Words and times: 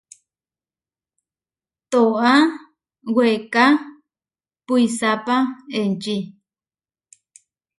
Tóa, 1.91 2.35
weeká 3.15 3.65
puisápa 4.65 5.37
enčí. 5.79 6.17